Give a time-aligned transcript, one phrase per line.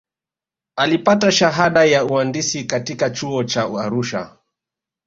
[0.75, 4.37] alipata shahada ya uandisi katika chuo cha arusha